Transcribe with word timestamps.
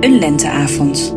Een 0.00 0.18
lenteavond. 0.18 1.16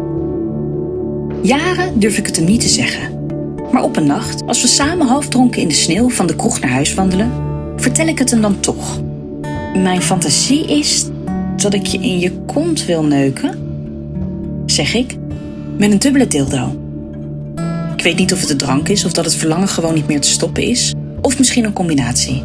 Jaren 1.42 2.00
durf 2.00 2.18
ik 2.18 2.26
het 2.26 2.36
hem 2.36 2.46
niet 2.46 2.62
te 2.62 2.68
zeggen. 2.68 3.26
Maar 3.72 3.84
op 3.84 3.98
een 3.98 4.06
nacht, 4.06 4.46
als 4.46 4.62
we 4.62 4.68
samen 4.68 5.08
halfdronken 5.08 5.62
in 5.62 5.68
de 5.68 5.74
sneeuw 5.74 6.10
van 6.10 6.28
de 6.28 6.36
kroeg 6.36 6.60
naar 6.60 6.70
huis 6.70 6.94
wandelen, 6.94 7.32
vertel 7.76 8.08
ik 8.08 8.20
het 8.20 8.32
hem 8.32 8.42
dan 8.42 8.60
toch. 8.60 9.02
Mijn 9.74 10.02
fantasie 10.02 10.66
is 10.68 11.06
dat 11.56 11.74
ik 11.74 11.86
je 11.86 11.98
in 11.98 12.20
je 12.20 12.32
kont 12.32 12.86
wil 12.86 13.04
neuken, 13.04 13.60
zeg 14.66 14.94
ik, 14.94 15.18
met 15.78 15.92
een 15.92 16.00
dubbele 16.00 16.28
dildo. 16.28 16.78
Ik 17.96 18.04
weet 18.04 18.18
niet 18.18 18.34
of 18.34 18.40
het 18.40 18.50
de 18.50 18.56
drank 18.56 18.90
is 18.90 19.06
of 19.06 19.14
dat 19.14 19.26
het 19.26 19.36
verlangen 19.36 19.68
gewoon 19.68 19.94
niet 19.94 20.08
meer 20.08 20.22
te 20.22 20.30
stoppen 20.30 20.64
is, 20.64 20.94
of 21.22 21.38
misschien 21.38 21.66
een 21.66 21.74
combinatie. 21.74 22.44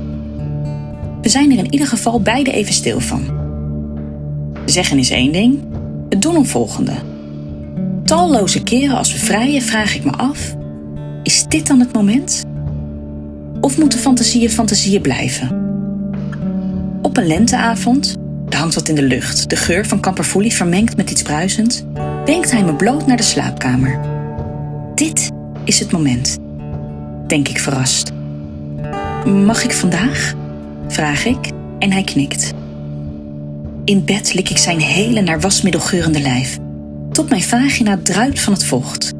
We 1.22 1.28
zijn 1.28 1.50
er 1.50 1.58
in 1.58 1.72
ieder 1.72 1.86
geval 1.86 2.20
beide 2.20 2.52
even 2.52 2.74
stil 2.74 3.00
van. 3.00 3.22
Zeggen 4.64 4.98
is 4.98 5.10
één 5.10 5.32
ding, 5.32 5.60
doen 6.18 6.36
een 6.36 6.46
volgende. 6.46 6.92
Talloze 8.04 8.62
keren 8.62 8.96
als 8.96 9.12
we 9.12 9.18
vrijen 9.18 9.62
vraag 9.62 9.94
ik 9.94 10.04
me 10.04 10.12
af: 10.12 10.56
is 11.22 11.44
dit 11.44 11.66
dan 11.66 11.80
het 11.80 11.92
moment? 11.92 12.44
Of 13.60 13.78
moeten 13.78 13.98
fantasieën 13.98 14.50
fantasieën 14.50 15.02
blijven? 15.02 15.66
Op 17.02 17.16
een 17.16 17.26
lenteavond, 17.26 18.16
er 18.48 18.58
hangt 18.58 18.74
wat 18.74 18.88
in 18.88 18.94
de 18.94 19.02
lucht, 19.02 19.50
de 19.50 19.56
geur 19.56 19.86
van 19.86 20.00
kamperfoelie 20.00 20.52
vermengd 20.52 20.96
met 20.96 21.10
iets 21.10 21.22
bruisends, 21.22 21.82
wenkt 22.24 22.50
hij 22.50 22.64
me 22.64 22.74
bloot 22.74 23.06
naar 23.06 23.16
de 23.16 23.22
slaapkamer. 23.22 24.00
Dit 24.94 25.30
is 25.64 25.78
het 25.78 25.92
moment, 25.92 26.38
denk 27.26 27.48
ik 27.48 27.58
verrast. 27.58 28.12
Mag 29.26 29.64
ik 29.64 29.72
vandaag? 29.72 30.34
vraag 30.88 31.24
ik 31.24 31.50
en 31.78 31.92
hij 31.92 32.02
knikt. 32.02 32.52
In 33.88 34.04
bed 34.04 34.34
lik 34.34 34.50
ik 34.50 34.58
zijn 34.58 34.80
hele 34.80 35.20
naar 35.20 35.40
wasmiddel 35.40 35.80
geurende 35.80 36.20
lijf, 36.20 36.58
tot 37.12 37.28
mijn 37.28 37.42
vagina 37.42 37.98
druipt 38.02 38.40
van 38.40 38.52
het 38.52 38.64
vocht. 38.64 39.12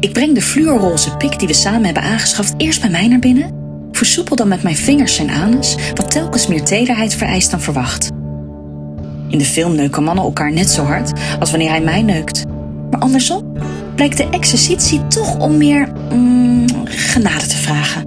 Ik 0.00 0.12
breng 0.12 0.34
de 0.34 0.42
fluorroze 0.42 1.16
pik 1.16 1.38
die 1.38 1.48
we 1.48 1.54
samen 1.54 1.84
hebben 1.84 2.02
aangeschaft 2.02 2.54
eerst 2.56 2.80
bij 2.80 2.90
mij 2.90 3.08
naar 3.08 3.18
binnen, 3.18 3.52
versoepel 3.92 4.36
dan 4.36 4.48
met 4.48 4.62
mijn 4.62 4.76
vingers 4.76 5.14
zijn 5.14 5.30
anus, 5.30 5.76
wat 5.94 6.10
telkens 6.10 6.46
meer 6.46 6.64
tederheid 6.64 7.14
vereist 7.14 7.50
dan 7.50 7.60
verwacht. 7.60 8.08
In 9.28 9.38
de 9.38 9.44
film 9.44 9.74
neuken 9.74 10.02
mannen 10.02 10.24
elkaar 10.24 10.52
net 10.52 10.70
zo 10.70 10.82
hard 10.82 11.12
als 11.38 11.50
wanneer 11.50 11.70
hij 11.70 11.82
mij 11.82 12.02
neukt. 12.02 12.44
Maar 12.90 13.00
andersom 13.00 13.52
blijkt 13.94 14.16
de 14.16 14.28
exercitie 14.30 15.06
toch 15.06 15.38
om 15.38 15.56
meer 15.56 15.88
mm, 16.12 16.66
genade 16.84 17.46
te 17.46 17.56
vragen. 17.56 18.06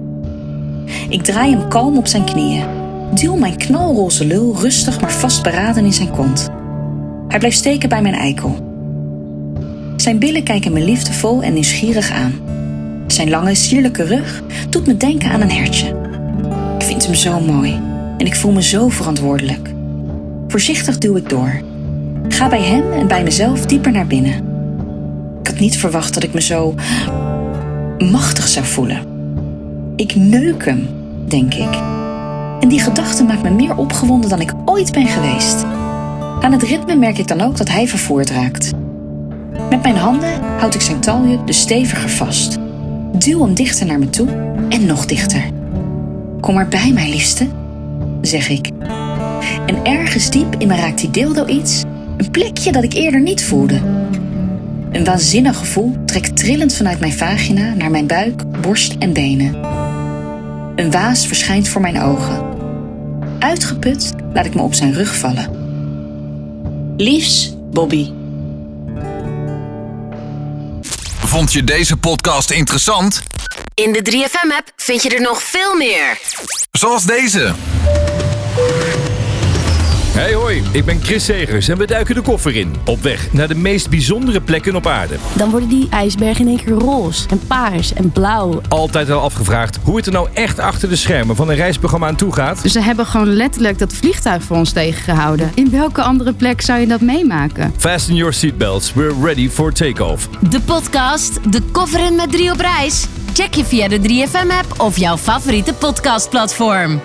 Ik 1.08 1.22
draai 1.22 1.56
hem 1.56 1.68
kalm 1.68 1.96
op 1.96 2.06
zijn 2.06 2.24
knieën, 2.24 2.81
duw 3.14 3.36
mijn 3.36 3.56
knalroze 3.56 4.26
lul 4.26 4.56
rustig 4.60 5.00
maar 5.00 5.12
vastberaden 5.12 5.84
in 5.84 5.92
zijn 5.92 6.10
kont. 6.10 6.50
Hij 7.28 7.38
blijft 7.38 7.56
steken 7.56 7.88
bij 7.88 8.02
mijn 8.02 8.14
eikel. 8.14 8.56
Zijn 9.96 10.18
billen 10.18 10.42
kijken 10.42 10.72
me 10.72 10.84
liefdevol 10.84 11.42
en 11.42 11.52
nieuwsgierig 11.52 12.10
aan. 12.10 12.32
Zijn 13.06 13.30
lange, 13.30 13.54
sierlijke 13.54 14.04
rug 14.04 14.42
doet 14.70 14.86
me 14.86 14.96
denken 14.96 15.30
aan 15.30 15.40
een 15.40 15.50
hertje. 15.50 15.86
Ik 16.78 16.84
vind 16.84 17.06
hem 17.06 17.14
zo 17.14 17.40
mooi 17.40 17.80
en 18.18 18.26
ik 18.26 18.34
voel 18.34 18.52
me 18.52 18.62
zo 18.62 18.88
verantwoordelijk. 18.88 19.70
Voorzichtig 20.48 20.98
duw 20.98 21.16
ik 21.16 21.28
door. 21.28 21.60
Ga 22.28 22.48
bij 22.48 22.62
hem 22.62 22.92
en 22.92 23.06
bij 23.06 23.22
mezelf 23.22 23.66
dieper 23.66 23.92
naar 23.92 24.06
binnen. 24.06 24.34
Ik 25.40 25.46
had 25.46 25.58
niet 25.58 25.78
verwacht 25.78 26.14
dat 26.14 26.22
ik 26.22 26.34
me 26.34 26.40
zo 26.42 26.74
machtig 27.98 28.48
zou 28.48 28.66
voelen. 28.66 29.00
Ik 29.96 30.14
neuk 30.14 30.64
hem, 30.64 30.88
denk 31.28 31.54
ik. 31.54 32.01
En 32.62 32.68
die 32.68 32.80
gedachte 32.80 33.24
maakt 33.24 33.42
me 33.42 33.50
meer 33.50 33.76
opgewonden 33.76 34.30
dan 34.30 34.40
ik 34.40 34.52
ooit 34.64 34.92
ben 34.92 35.06
geweest. 35.06 35.64
Aan 36.40 36.52
het 36.52 36.62
ritme 36.62 36.96
merk 36.96 37.18
ik 37.18 37.28
dan 37.28 37.40
ook 37.40 37.56
dat 37.56 37.68
hij 37.68 37.88
vervoerd 37.88 38.30
raakt. 38.30 38.70
Met 39.70 39.82
mijn 39.82 39.96
handen 39.96 40.42
houd 40.58 40.74
ik 40.74 40.80
zijn 40.80 41.00
talje 41.00 41.44
dus 41.44 41.60
steviger 41.60 42.10
vast. 42.10 42.58
Duw 43.12 43.40
hem 43.40 43.54
dichter 43.54 43.86
naar 43.86 43.98
me 43.98 44.10
toe 44.10 44.28
en 44.68 44.86
nog 44.86 45.06
dichter. 45.06 45.42
Kom 46.40 46.54
maar 46.54 46.68
bij 46.68 46.92
mij, 46.92 47.08
liefste, 47.08 47.46
zeg 48.20 48.48
ik. 48.48 48.70
En 49.66 49.84
ergens 49.84 50.30
diep 50.30 50.54
in 50.58 50.68
me 50.68 50.76
raakt 50.76 50.98
die 50.98 51.10
dildo 51.10 51.46
iets, 51.46 51.82
een 52.16 52.30
plekje 52.30 52.72
dat 52.72 52.84
ik 52.84 52.92
eerder 52.92 53.20
niet 53.20 53.44
voelde. 53.44 53.80
Een 54.92 55.04
waanzinnig 55.04 55.58
gevoel 55.58 55.96
trekt 56.04 56.36
trillend 56.36 56.74
vanuit 56.74 57.00
mijn 57.00 57.12
vagina 57.12 57.74
naar 57.74 57.90
mijn 57.90 58.06
buik, 58.06 58.60
borst 58.60 58.96
en 58.98 59.12
benen. 59.12 59.54
Een 60.76 60.90
waas 60.90 61.26
verschijnt 61.26 61.68
voor 61.68 61.80
mijn 61.80 62.00
ogen. 62.00 62.51
Uitgeput 63.42 64.12
laat 64.32 64.46
ik 64.46 64.54
me 64.54 64.62
op 64.62 64.74
zijn 64.74 64.94
rug 64.94 65.16
vallen. 65.16 65.50
Liefs, 66.96 67.54
Bobby. 67.56 68.10
Vond 71.18 71.52
je 71.52 71.64
deze 71.64 71.96
podcast 71.96 72.50
interessant? 72.50 73.22
In 73.74 73.92
de 73.92 74.10
3FM-app 74.10 74.72
vind 74.76 75.02
je 75.02 75.08
er 75.08 75.20
nog 75.20 75.42
veel 75.42 75.76
meer. 75.76 76.18
Zoals 76.70 77.04
deze. 77.04 77.52
Hey 80.12 80.34
hoi, 80.34 80.62
ik 80.72 80.84
ben 80.84 81.02
Chris 81.02 81.24
Segers 81.24 81.68
en 81.68 81.78
we 81.78 81.86
duiken 81.86 82.14
de 82.14 82.20
koffer 82.20 82.56
in. 82.56 82.74
Op 82.84 83.02
weg 83.02 83.32
naar 83.32 83.48
de 83.48 83.54
meest 83.54 83.90
bijzondere 83.90 84.40
plekken 84.40 84.76
op 84.76 84.86
aarde. 84.86 85.16
Dan 85.36 85.50
worden 85.50 85.68
die 85.68 85.88
ijsbergen 85.90 86.40
in 86.40 86.48
één 86.48 86.64
keer 86.64 86.74
roze 86.74 87.28
en 87.28 87.40
paars 87.46 87.92
en 87.92 88.10
blauw. 88.10 88.60
Altijd 88.68 89.10
al 89.10 89.20
afgevraagd 89.20 89.78
hoe 89.82 89.96
het 89.96 90.06
er 90.06 90.12
nou 90.12 90.28
echt 90.32 90.58
achter 90.58 90.88
de 90.88 90.96
schermen 90.96 91.36
van 91.36 91.48
een 91.48 91.56
reisprogramma 91.56 92.06
aan 92.06 92.16
toe 92.16 92.32
gaat. 92.32 92.58
Ze 92.64 92.80
hebben 92.80 93.06
gewoon 93.06 93.32
letterlijk 93.32 93.78
dat 93.78 93.92
vliegtuig 93.92 94.42
voor 94.42 94.56
ons 94.56 94.72
tegengehouden. 94.72 95.52
In 95.54 95.70
welke 95.70 96.02
andere 96.02 96.32
plek 96.32 96.60
zou 96.60 96.80
je 96.80 96.86
dat 96.86 97.00
meemaken? 97.00 97.74
Fasten 97.76 98.14
your 98.14 98.32
seatbelts, 98.32 98.92
we're 98.92 99.14
ready 99.22 99.48
for 99.48 99.72
takeoff. 99.72 100.28
De 100.50 100.60
podcast 100.60 101.52
De 101.52 101.60
Koffer 101.62 102.06
in 102.06 102.14
met 102.14 102.30
3 102.30 102.50
op 102.52 102.60
reis. 102.60 103.06
Check 103.34 103.54
je 103.54 103.64
via 103.64 103.88
de 103.88 103.98
3FM-app 103.98 104.80
of 104.80 104.98
jouw 104.98 105.16
favoriete 105.16 105.74
podcastplatform. 105.74 107.00